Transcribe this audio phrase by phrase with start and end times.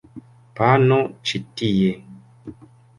[0.59, 0.97] Pano
[1.29, 1.95] ĉi tie!